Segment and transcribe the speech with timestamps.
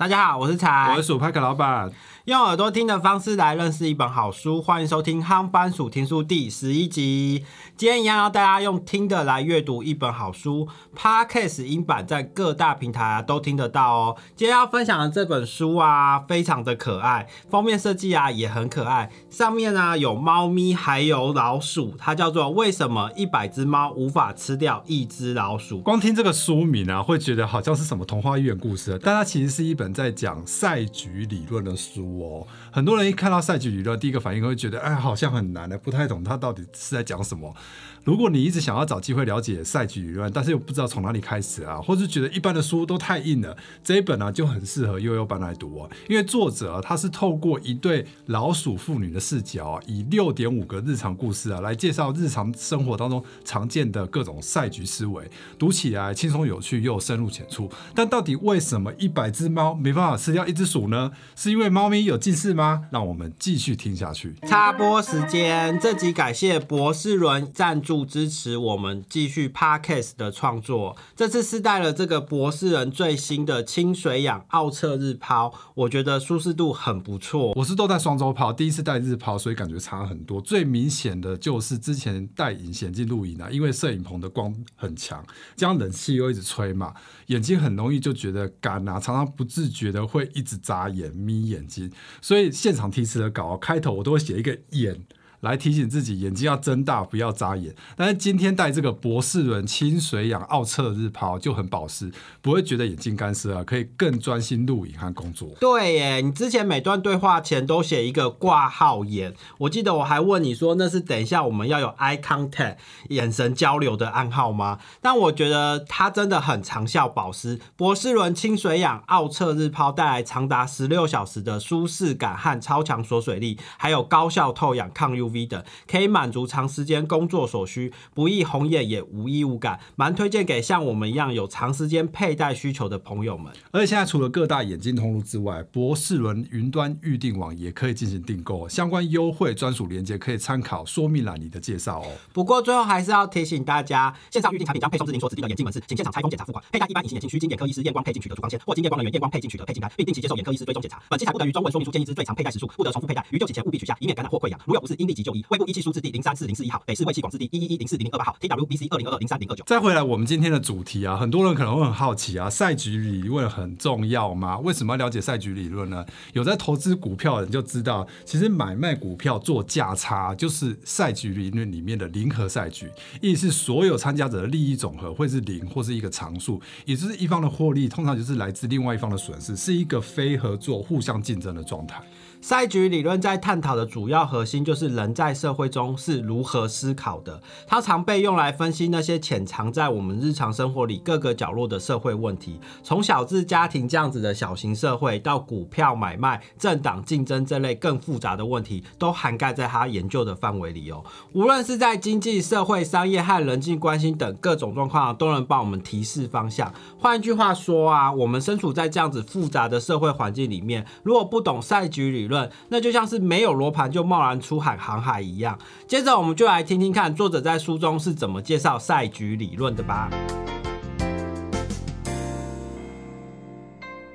[0.00, 1.86] 大家好，我是茶，我是薯派克老板。
[2.26, 7.46] 用耳朵听的方式来认识一本好书，欢迎收听夯番薯听书第十一集。
[7.78, 14.16] 今天一样要大家用听的来阅读一本好书，Podcast 音版在各大平台啊都听得到哦。
[14.36, 25.78] 今天要分享的这本书啊，非常的可爱，封面设计啊也很可爱，上面呢有猫咪还有老鼠，它叫做《为什么一百只猫无法吃掉一只老鼠》。
[25.82, 32.09] 光听这个书名啊，会觉得好像是什么童话寓言故事，但它其实是一本在讲赛局理论的书。
[32.18, 37.54] 哦，很多人一看到赛局理论，第一个反应会觉得，哎，好像很难的，不太懂他到底是在讲什么。
[38.02, 45.90] 如果你一直想要找机会了解赛局理论，但是又不知道从哪里开始啊，或是觉得一般的书都太硬了，这一本呢就很适合悠悠班来读哦。
[46.08, 57.70] 因为作者啊他是透过一对老鼠妇女的视角啊，以六点五个日常故事啊来介绍日常生活当中常见的各种赛局思维，读起来轻松有趣又深入浅出。
[57.94, 61.12] 但到底为什么一百只猫没办法吃掉一只鼠呢？
[61.36, 62.88] 是因为猫咪有近视吗？
[62.90, 64.34] 让我们继续听下去。
[64.48, 68.00] 插播时间，这集感谢博士伦赞助。
[68.10, 70.96] 支持我们继续 podcast 的创作。
[71.14, 77.52] 这次试戴了这个博士伦最新的清水氧奥测日抛，我觉得舒适度很不错。
[77.54, 80.40] 我是都戴双周抛，第一次戴日抛，所以感觉差很多。
[80.40, 85.24] 最明显的就是之前戴隐形镜录影啊，因为摄影棚的光很强，
[85.56, 86.94] 这样冷气又一直吹嘛，
[87.26, 91.89] 眼睛很容易就觉得干啊，常常不自觉的会一直眨眼眯眼睛。
[92.20, 95.04] 所以现场提词的稿开头我都会写一个演。
[95.40, 97.74] 来提醒自己眼睛要睁大，不要眨眼。
[97.96, 105.48] 但是今天戴这个博士伦清水氧奥测日抛就很保湿，不会觉得眼睛干涩啊，可以更专心录影和工作。
[105.58, 112.76] 对耶，你之前每段对话前都写一个挂号眼，我记得我还问你说那是等一下我们要有 eye contact
[113.08, 114.78] 眼神交流的暗号吗？
[115.00, 117.58] 但我觉得它真的很长效保湿。
[117.76, 125.29] 博士伦清水氧奥测日抛带来长达十六小时的舒适感和超强锁水力，还有高效透氧抗 U。
[125.30, 133.52] V 等可以满足长时间工作所需，不易红眼也无异物感，蛮推荐给像我们一样有长时间佩戴需求的朋友们。
[133.70, 142.06] 而且现在除了各大眼镜通路之外，博士伦云端预订网也可以进行订购，相关优惠专属链接可以参考说明栏里的介绍哦。
[142.32, 151.00] 不过最后还是要提醒大家，线上预订产品将配送至您所指定的眼镜门市，请现场拆封检查付款，佩戴一般隐形眼镜需经眼科医师验光配镜取得处方签，或经验光人员验光配镜取得配镜单，并定期接受眼科医师追踪检查。
[151.08, 154.60] 本期材不等于中文说明书建议之最长佩戴时数，不得重复佩戴，于就寝前务必取下，以免感染或溃疡。
[154.64, 155.44] 如有不适，应立即就医。
[155.48, 159.64] 胃部仪器数字第零三四零四一号，北市卫气广字第一一一零四零零二八号，TWBC 二零二二零三零二九。
[159.66, 164.58] 再回来，我们今天的主题啊，很多人可能会很好奇啊，赛局理论很重要吗？
[164.58, 166.04] 为什么要了解赛局理论呢？
[166.32, 182.02] 有在投资股票的人就知道，其实买卖股票做价差就是赛局理论里面的零和赛局，意思是所有参加者的利益总和会是零或是一个常数，也就是一方的获利通常就是来自另外一方的损失，是一个非合作、互相竞争的状态。
[182.42, 187.42] 赛局理论在探讨的主要核心就是人在社会中是如何思考的。
[187.66, 201.04] 它常被用来分析那些潜藏在我们日常生活里各个角落的社会问题，从小至家庭这样子的小型社会，到股票买卖、政党竞争这类更复杂的问题，都涵盖在他研究的范围里哦。
[201.34, 206.72] 无论是在经济社会、商业和人际关系等各种状况，都能帮我们提示方向。
[206.98, 215.58] 换一句话说啊，我们身处在这样子复杂的社会环境里面，如果不懂赛局理，论，那就像是没有罗盘就贸然出海航海一样。
[215.86, 220.08] 接着，我们就来听听看作者在书中是怎么介绍赛局理论的吧。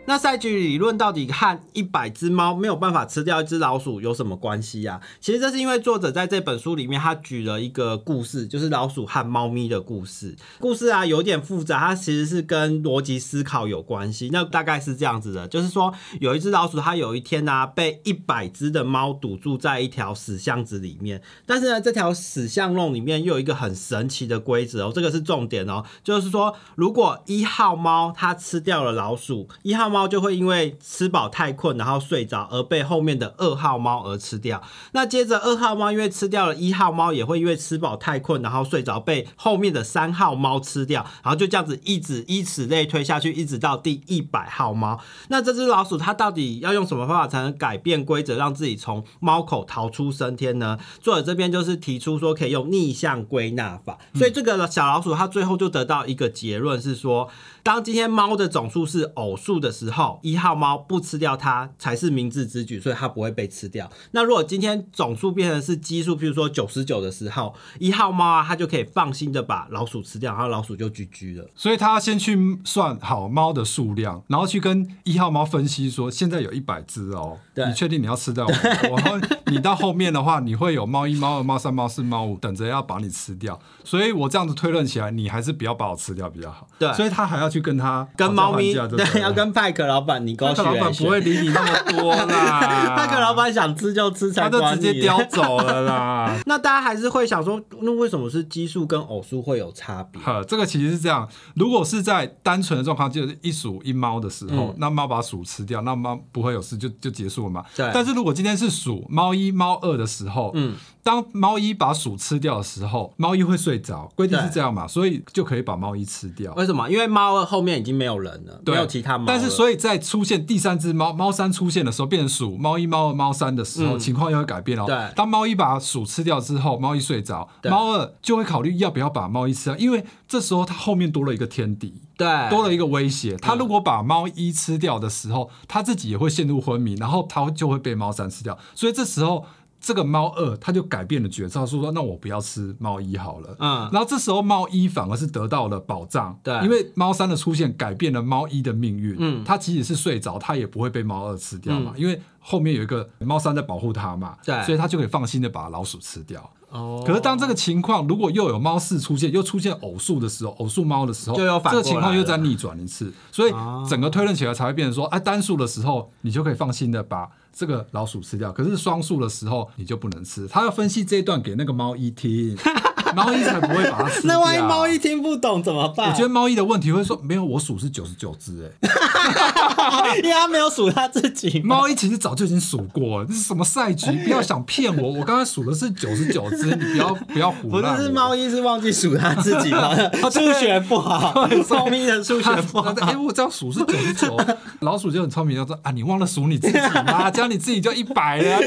[0.08, 5.02] 那赛局理论到底和一百只猫没有办法吃掉一只老鼠有什么关系啊？
[5.20, 10.36] 其实这是因为作者在这本书里面，他举了一个故事，就是老鼠和猫咪的故事。
[10.60, 14.30] 故事啊有点复杂，它其实是跟逻辑思考有关系。
[14.32, 21.24] 那大概是这样子的，就是说有一只老鼠，它有一天呢被一百只的猫堵住在一条死巷子里面。
[21.48, 29.95] 但是呢，这条死巷弄里面又有一个很神奇的规则哦，这个是重点哦，就是说如果一号猫它吃掉了老鼠，一号。
[29.96, 34.62] 猫就会因为吃饱太困，然后睡着，而被后面的二号猫而吃掉。
[34.92, 41.06] 那接着二号猫因为吃掉了一号猫，也会因为吃饱太困，然后睡着，被后面的三号猫吃掉。
[41.24, 45.00] 然后就这样子一直以此类推下去，一直到第一百号猫。
[45.30, 50.78] 那这只老鼠它到底要用什么方法才能改变规则，让自己从猫口逃出升天呢？
[51.02, 53.98] 作者这边就是提出说可以用逆向归纳法。
[54.14, 57.30] 所以这个小老鼠它最后就得到一个结论是说，
[57.66, 63.90] 当今天猫的总数是偶数的时，候，一号猫不吃掉它才是明智之举，所以它不会被吃掉。
[64.12, 71.50] 那如果今天总数变成是奇数，譬如说九十九的时候，一号猫啊，它就可以放心的把老鼠吃掉，然后老鼠就居居了。
[71.56, 78.52] 所以他先去算好猫的数量，然后去跟一号猫分析说，现在有一百只哦，你确定你要吃掉我？
[79.02, 83.59] 然后你到后面的话，你会有猫一、猫二、猫三、猫四、猫五等着要把你吃掉。
[83.84, 86.67] 所以我这样子推论起来，你还是不要把我吃掉比较好。
[86.78, 96.35] 对所以他还要去跟他跟猫咪对，要跟派克老板你高那个老板不会理你那么多啦， 派克老板想吃就吃他就直接叼走了啦。
[96.46, 100.22] 那大家还是会想说，那为什么是奇数跟偶数会有差别？
[100.22, 101.28] 呵，这个其实是这样。
[101.55, 107.63] 如果是在单纯的状况，就是一鼠一猫的时候，嗯那猫把鼠吃掉，那猫不会有事，就就结束了嘛。
[107.75, 110.75] 对但是如果今天是鼠猫一、猫二的时候，嗯，
[111.05, 116.52] 当猫一把鼠吃掉的时候，猫一会睡着，规定是对这样嘛，所以就可以把猫一吃掉。
[116.55, 116.90] 为什么？
[116.90, 119.25] 因为猫二后面已经没有人了，没有其他猫。
[119.28, 124.85] 但是，所以在出现第三只猫猫三出现的时候，变成鼠猫一、猫二、猫三的时候，嗯情况又会改变哦。
[124.87, 132.02] 对当猫一把鼠吃掉之后，猫一睡着，对猫二就会考虑要不要把猫一吃掉，因为这时候它后面多了一个天敌。
[132.17, 133.35] 对多了一个威胁。
[133.35, 138.57] 他如果把猫一吃掉的时候，他自己也会陷入昏迷，然后他就会被猫三吃掉。
[138.73, 139.46] 所以这时候，
[139.85, 143.55] 这个猫二他就改变了决策，说说那我不要吃猫一好了。
[143.59, 146.55] 嗯，然后这时候猫一反而是得到了保障，对。
[146.64, 149.16] 因为猫三的出现改变了猫一的命运。
[149.20, 149.43] 嗯。
[149.46, 154.59] 它即使是睡着，它也不会被猫二吃掉嘛，因为后面有一个猫三在保护它嘛，对。
[154.64, 156.49] 所以它就可以放心的把老鼠吃掉。
[156.72, 157.03] 哦。
[157.05, 163.85] 可是当这个情况如果又有猫四出现，又出现偶数的时候，偶数猫的时候，就又反这个情况又再逆转一次，所以哦。
[163.88, 170.46] 整个推论起来才会变成说，哎、单数的时候你就可以放心的把这个老鼠吃掉，可是双数的时候你就不能吃。
[170.47, 172.57] 他要分析这一段给那个猫一听，
[173.16, 174.34] 猫一才不会把它吃掉。
[174.34, 176.11] 那万一猫一听不懂怎么办？
[176.11, 178.90] 我觉得猫一的问题会说，没有，我数是九十九只，哎，
[180.23, 181.62] 因为他没有数他自己。
[181.64, 184.12] 猫一其实早就已经数过了，这是什么赛局？
[184.23, 188.00] 不要想骗我，我刚才数的是九十九只，你不要不要胡不乱我。
[188.00, 189.96] 是，是猫一是忘记数他自己吗？
[190.32, 192.91] 数学不好， 聪明的数学不好。
[193.02, 194.38] 哎、我这样数是九十九，
[194.82, 197.29] 老鼠就很聪明，就说啊，你忘了数你自己吗？
[197.32, 198.59] 这样你自己就一百了、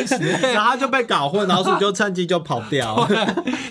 [0.55, 3.07] 然后就被搞混，老鼠就趁机就跑掉。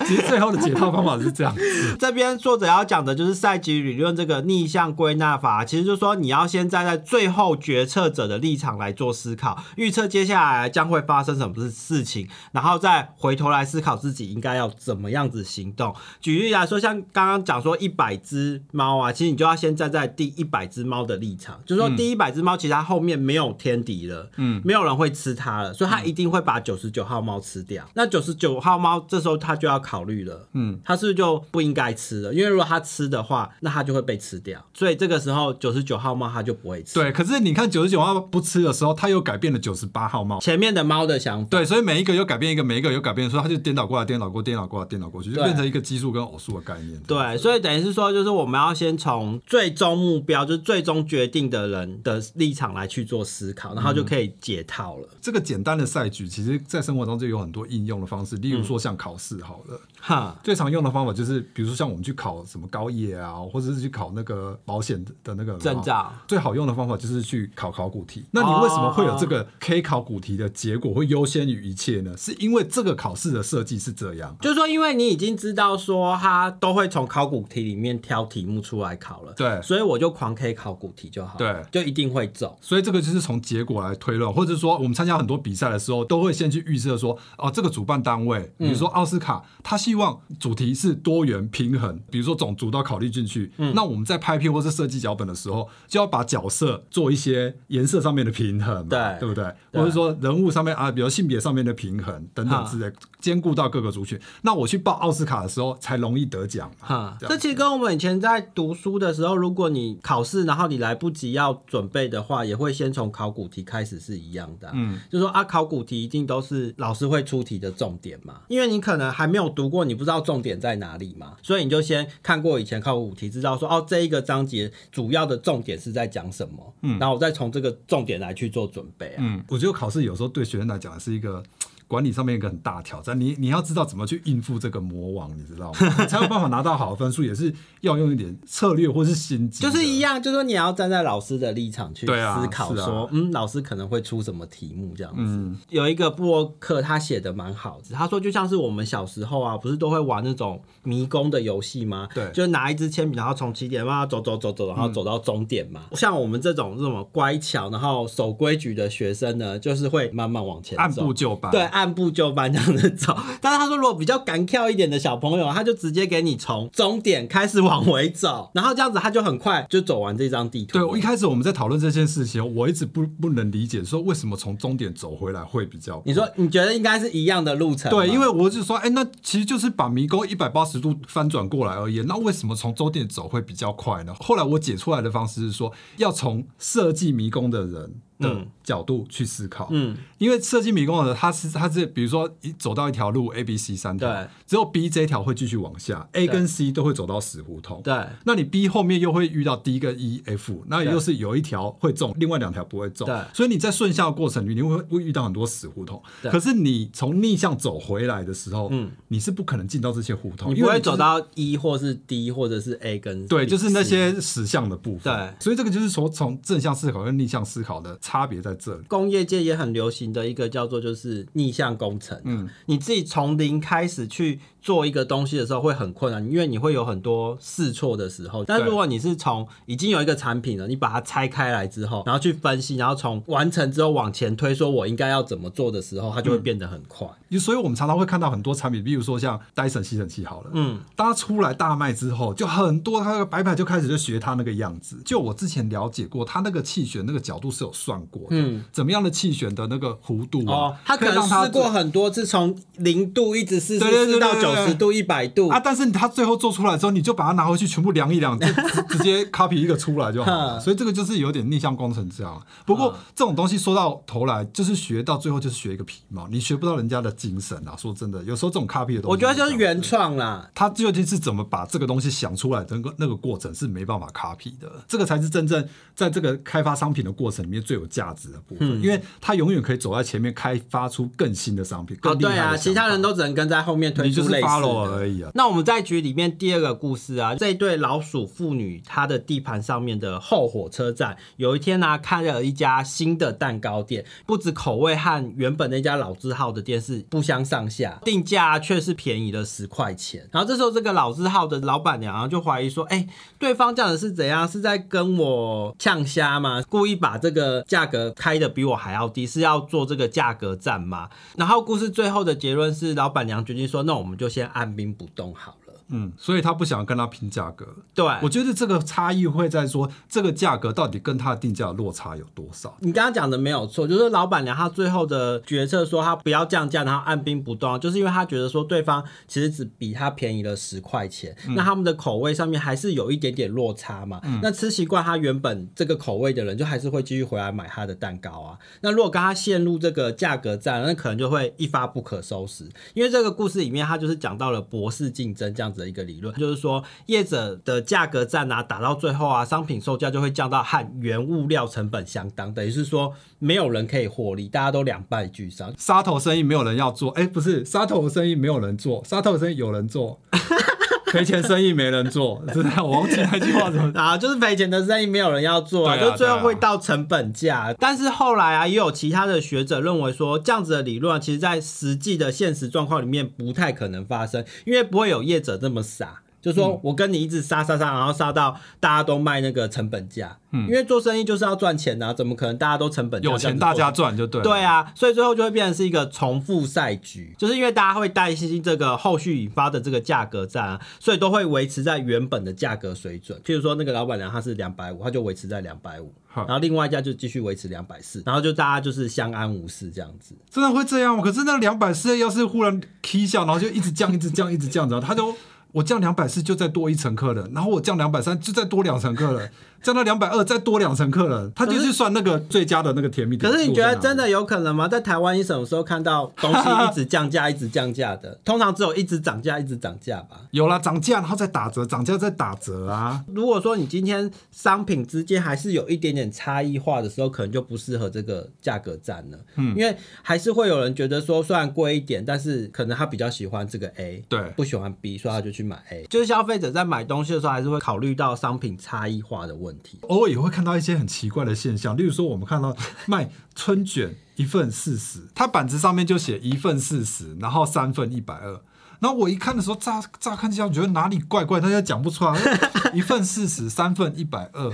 [0.06, 15.94] 其实最后的解套方法是这样子，这边作者要讲的就是赛局理论这个逆向归纳法，其实就是说你要先站在最后决策者的立场来做思考，预测接下来将会发生什么事情，然后再回头来思考自己应该要怎么样子行动。
[16.20, 27.84] 举例来说，像刚刚讲说一百只猫啊，其实你就要先站在第一百只猫的立场，就是说第一百只猫其实它后面没有天敌了，嗯，没有人会吃它了，所以它一定会把九十九号猫吃掉。
[27.94, 32.32] 那九十九号猫这时候它就要考虑了，嗯，它是不是就不应该吃了？
[32.32, 37.07] 因为如果它吃的话，那它就会被吃掉，所以这个时候九十九号猫它就不会吃。，对。
[37.12, 40.38] 可是你看九十九号不吃的时候，它又改变了九十八号猫。
[40.40, 47.00] 前面的猫的想法，对，所以每一个又改变一个，每一个有改变，所以它就颠倒过来，颠倒过，颠倒过来，颠倒过去，就变成一个奇数跟偶数的概念。
[47.06, 55.08] 对，所以等于是说，就是我们要先从最终目标，就是最终决定的人的立场来去做思考，然后就可以解套了。
[55.20, 59.80] 这个简单的赛局，其实在生活中就有很多应用的方式，例如说像考试好了。
[60.00, 66.12] 哈，最常用的方法就是，比如说像我们去考什么高业啊，或者是去考那个保险的那个证照。
[66.28, 68.26] 最好用的方法就是去考考古题。
[68.32, 72.16] 那你为什么会有这个 K 考古题的结果会优先于一切呢？
[72.16, 74.36] 是因为这个考试的设计是这样。
[74.40, 82.54] 就是说，因为你已经知道说他都会从考古题里面挑题目出来考了，对所以我就狂 K 考古题就好，对就一定会中。
[82.60, 93.52] 所以这个就是从结果来推论，或者说我们参加很多比赛的时候，都会先去预设说，哦，这个主办单位，比如说奥斯卡，他希望主题是多元平衡，比如说种族都考虑进去。
[93.74, 99.20] 那我们在拍片或是设计脚本的时候，就要把角色做一些颜色上面的平衡嘛，对。
[99.20, 99.44] 对不对？
[99.72, 99.80] 对。
[99.80, 104.18] 或者说人物上面啊，比如性别上面的平衡等等之类，兼顾到各个族群。
[104.42, 106.86] 那我去报奥斯卡的时候，才容易得奖嘛。
[106.86, 129.16] 哈，这其实跟我们以前在读书的时候，如果你考试，然后你来不及要准备的话，也会先从考古题开始是一样的、嗯，就说啊，考古题一定都是老师会出题的重点嘛，因为你可能还没有读过，你不知道重点在哪里嘛，所以你就先看过以前考古题，知道说哦，这一个章节主要的重点是在讲什么，嗯，然后我再从这个重点来去做准备啊。
[129.18, 131.42] 嗯，我觉得考试有时候对学生来讲是一个
[131.88, 133.18] 管理上面一个很大挑战。
[133.18, 135.78] 你你要知道怎么去应付这个魔王，你知道吗？
[135.98, 145.20] 你 才有办法拿到好的分数，也是要用一点策略或是心机，就是一样，就是说你要站在老师的立场去思考说，嗯，老师可能会出什么题目这样子。
[145.22, 152.06] 嗯有一个布洛克他写的蛮好的，他说就像是我们小时候啊，不是都会玩那种迷宫的游戏吗？
[152.14, 155.82] 对就是拿一支铅笔，然后从起点慢慢走走走走，然后走到终点嘛。
[155.92, 161.50] 像我们这种这种乖巧，然后守规矩的学生呢，就是会慢慢往前走，按部就班。
[161.50, 163.16] 对，按部就班这样子走。
[163.40, 176.02] 但是他说，如果比较敢跳一点的小朋友，他就直接给你从终点开始往回走，然后这样子他就很快就走完这张地图对，我一开始我们在讨论这件事情，我一直不不能理解，说为什么从终点走回来会比较。
[176.04, 177.90] 你说你觉得应该是一样的路程？
[177.90, 182.00] 对，因为我就说，哎、那其实就是把迷宫一百八十度翻转过来而已。
[182.02, 184.14] 那为什么从终点走会比较快呢？
[184.20, 188.46] 后来我解出来的方式是说，要从设计迷宫的人的嗯。
[188.68, 189.66] 角度去思考。
[189.70, 197.80] 嗯，因为设计迷宫的它，是它是比如说一走到一条路 A、B、C 三条对，只有 B 这一条会继续往下，A 跟 C 都会走到死胡同。
[197.82, 197.94] 对。
[198.24, 203.06] 那你 B 后面又会遇到 D 跟 E、F，那也就是有一条会中，另外两条不会中。
[203.06, 203.18] 对。
[203.32, 206.02] 所以你在顺向的过程里，你会会遇到很多死胡同。
[206.20, 206.30] 对。
[206.30, 208.90] 可是你从逆向走回来的时候，嗯。
[209.08, 215.10] 你是不可能进到这些胡同，你不会走到 E 或是 D 或者是 A 跟 C 对，就是那些实相的部分。
[215.16, 215.34] 对。
[215.40, 218.82] 所以这个就是说从正向思考跟逆向思考的差别在这里。
[218.88, 228.42] 工业界也很流行的一个叫做就是逆向工程、嗯，你自己从零开始去做一个东西的时候会很困难，因为你会有很多试错的时候。
[228.44, 237.06] 但如果你是从已经有一个产品了，你把它拆开来之后，然后去分析，然后从完成之后往前推，说我应该要怎么做的时候，它就会变得很快。
[237.38, 244.96] 所以我们常常会看到很多产品，比如说像戴森吸尘器好了，嗯，当它出来大卖之后，就很多它那个白牌就开始就学它那个样子。
[245.04, 260.60] 就我之前了解过，它那个气旋那个角度是有算过的，嗯，怎么样的气旋的那个弧度啊，哦，他可能试过很多次，从零度一直试试到九十度、一百度啊，但是它最后做出来之后，你就把它拿回去全部量一量，就直 直接 copy 一个出来就好了。
[260.60, 262.40] 所以这个就是有点逆向工程这样。
[262.64, 267.74] 不过这种东西说到头来，就是学到最后就是学一个皮毛，你学不到人家的精神啊。
[267.76, 270.50] 说真的，有时候这种 copy 的东西，我觉得就是原创啦。
[270.54, 281.96] 他究竟是怎么把这个东西想出来的那个那个过程是没办法 copy 的，这个才是真正在这个开发商品的过程里面最有价值的部分，嗯因为他永远可以走在前面，开发出更新的商品。
[282.18, 284.94] 对啊，其他人都只能跟在后面推就是出类似 follow 的。
[284.96, 285.30] 而已啊。
[285.34, 300.28] 那我们在局里面第二个故事啊，这一对老鼠妇女，她的地盘上面的后火车站，有一天呢、开了一家新的蛋糕店，不止口味和原本那家老字号的店是不相上下，定价却是便宜了十块钱。
[300.32, 303.06] 然后这时候这个老字号的老板娘啊就怀疑说，哎、
[303.38, 304.48] 对方这样子是怎样？
[304.48, 306.62] 是在跟我呛虾吗？
[306.68, 311.08] 故意把这个价价格开的比我还要低，是要做这个价格战吗？
[311.36, 315.57] 然后故事最后的结论是，老板娘决定说，那我们就先按兵不动好。
[315.90, 317.66] 嗯，所以他不想跟他拼价格。
[317.94, 322.76] 对，我觉得这个差异会在说，这个价格到底跟他的定价落差有多少？
[322.80, 334.20] 你刚刚讲的没有错，就是老板娘她最后的决策说她不要降价，然后按兵不动，就是因为她觉得说对方其实只比她便宜了十块钱，那他们的口味上面还是有一点点落差嘛。
[334.24, 338.58] 嗯那吃习惯他原本这个口味的人，就还是会继续回来买他的蛋糕啊。
[338.82, 342.68] 那如果跟他陷入这个价格战，那可能就会一发不可收拾。
[342.94, 355.72] 因为这个故事里面，他就是讲到了博士竞争这样子的一个理论，就是说业者的价格战啊，打到最后啊，商品售价就会降到和原物料成本相当，等于是说没有人可以获利，大家都两败俱伤。
[355.78, 360.20] 杀头生意没有人要做，哎、不是杀头的生意没有人做，杀头的生意有人做，
[361.12, 363.92] 赔钱生意没人做，真的我忘记那句话怎么。
[363.94, 367.74] 啊，就是赔钱的生意没有人要做啊，对啊就最后会到成本价。
[367.78, 376.22] 但是后来啊，也有其他的学者认为说，这样子的理论啊其实在实际的现实状况里面不太可能发生，因为不会有业者这么傻。
[376.40, 384.44] 就嗯说我跟你一直杀杀杀，然后杀到大家都卖那个成本价，嗯因为做生意就是要赚钱啊，怎么可能大家都成本价嗯有钱大家赚就对了。
[384.44, 393.40] 对啊，所以最后就会变成是一个重复赛局，就是因为大家会担心这个后续引发的这个价格战啊，所以都会维持在原本的价格水准。
[393.44, 400.34] 譬如说那个老板娘她是两百五，她就维持在两百五，好然后另外一家就继续维持两百四，然后就大家就是相安无事这样子。
[400.50, 401.22] 真的会这样吗？
[401.22, 405.34] 可是那两百四要是忽然 K 下，然后就一直降，一直降，一直降，然后他就
[405.78, 409.50] 我降两百四就再多一层客人，然后我降两百三就再多两层客人，
[409.82, 413.50] 降到两百二再多两层客人，他就去算那个最佳的那个甜蜜点。
[413.50, 414.88] 可是你觉得真的有可能吗？
[414.88, 418.38] 在台湾，你什么时候看到东西一直降价、一直降价的？
[418.44, 420.40] 通常只有一直涨价、一直涨价吧。
[420.50, 423.24] 有啦，涨价然后再打折，涨价再打折啊。
[423.32, 429.38] 如果说你今天商品之间还是有一点点差异化的时候，可能就不适合这个价格战了。
[429.56, 436.04] 嗯，因为还是会有人觉得说，虽然贵一点，但是可能他比较喜欢这个 A，对，不喜欢 B，所以他就去买 A。
[436.08, 439.98] 就是消费者在买东西的时候，还是会考虑到商品差异化的问问题。
[440.08, 442.74] 偶尔也会看到一些很奇怪的现象，例如说我们看到
[443.06, 448.60] 卖春卷一份四十，它板子上面就写一份四十，然后三份一百二。
[449.00, 452.36] 然后我一看的时候，乍乍看起来觉得哪里怪怪，大家讲不出来。
[452.94, 454.70] 一份四十，三份一百二，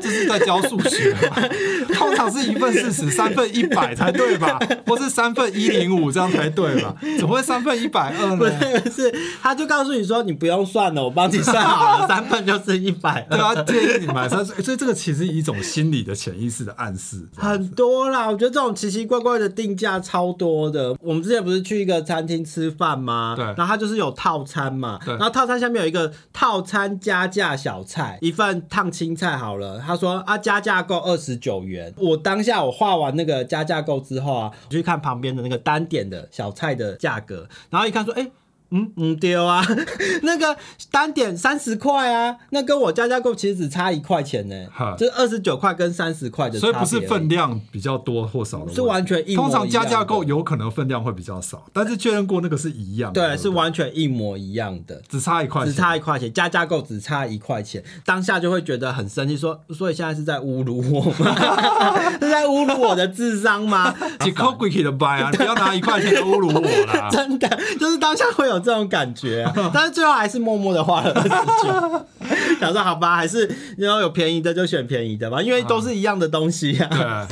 [0.00, 1.36] 这是在教数学吗？
[1.94, 4.58] 通常是一份四十，三份一百才对吧？
[4.86, 6.96] 或是三份一零五这样才对吧？
[7.18, 8.36] 怎么会三份一百二呢？
[8.84, 13.20] 不是，是他就告诉你说你不用算了，我帮你算好了，三份就是一百。
[13.30, 17.28] 对啊，建议你买三，所以这个其实一种心理的潜意识的暗示。
[17.36, 20.96] 很多啦，我觉得这种奇奇怪怪的定价超多的。
[21.00, 23.34] 我们之前不是去一个餐厅吃饭吗？
[23.36, 23.43] 对。
[23.56, 25.14] 然后它就是有套餐嘛，对。
[25.14, 29.78] 然后套餐下面有一个套餐加价小菜，一份烫青菜好了。
[29.78, 31.92] 他说啊，加价购二十九元。
[31.98, 38.30] 我当下我画完那个加价购之后啊，我去看旁边的那个单点的小菜的价格，然后一看说，哎。
[38.74, 39.64] 嗯嗯丢啊，
[40.22, 40.56] 那个
[40.90, 44.54] 单点三十块啊，那跟我加价购其实只差一块钱呢，
[44.98, 61.36] 就是二十九块跟三十块的，所以不是分量比较多或少，是完全一通常加价购有可能分量会比较少，但是确认过那个是一样，对，是完全一模一样的，只差一块，只差一块钱，加价购只差一块钱，当下就会觉得很生气，说，所以现在是在侮辱我吗？
[62.20, 63.94] 是在侮辱我的智商吗？
[64.18, 66.60] 几扣贵气的掰啊，你不要拿一块钱侮辱我
[66.92, 68.63] 啦， 真的，就是当下会有。
[68.64, 77.28] 这种感觉，但是最后还是默默的花了二十九， 想说好吧，还是然后有便宜的就选便宜的吧，因为都是一样的东西呀。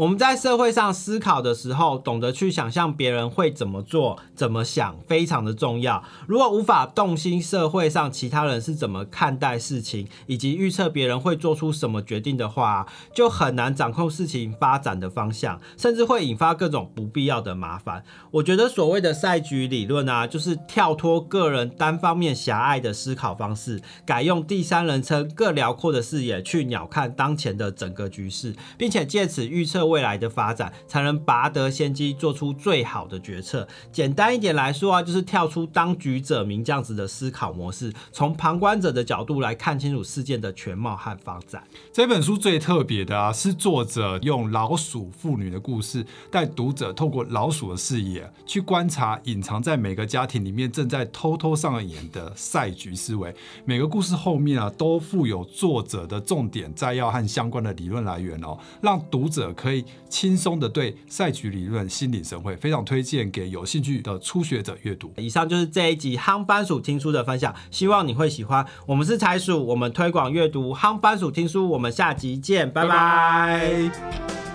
[0.00, 6.02] 我们在社会上思考的时候，懂得去想象别人会怎么做、怎么想，非常的重要。
[6.26, 18.02] 如果无法动心社会上其他人是怎么看待事情，以及预测别人会做出什么决定的话，就很难掌控事情发展的方向，甚至会引发各种不必要的麻烦。
[18.30, 29.89] 我觉得所谓的赛局理论啊，就是跳脱个人单方面狭隘的思考方式，改用第三人称更辽阔的视野去鸟瞰当前的整个局势，并且借此预测。
[29.90, 33.66] 未来的发展才能拔得先机，做出最好的决策。
[33.92, 41.62] 简单一点来说啊，就是跳出当局者迷这样子的思考模式，从旁观者的角度来看清楚事件的全貌和发展。
[41.92, 53.34] 这本书最特别的啊，是作者用老鼠妇女的故事，带读者透过老鼠的视野去观察隐藏在每个家庭里面正在偷偷上演的赛局思维。
[53.64, 59.79] 每个故事后面啊，都附有作者的重点摘要和相关的理论来源哦，让读者可以。
[60.08, 65.12] 轻松的对赛局理论心领神会，非常推荐给有兴趣的初学者阅读。
[65.16, 68.66] 以上就是这一集夯番薯听书的分享，希望你会喜欢。
[68.86, 74.49] 我们是财鼠，我们推广阅读夯番薯听书，我们下集见，拜拜。